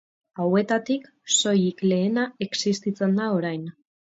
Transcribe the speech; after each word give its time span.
Hauetatik, 0.43 1.05
soilik 1.35 1.85
lehena 1.91 2.25
existitzen 2.49 3.17
da 3.21 3.29
orain. 3.37 3.71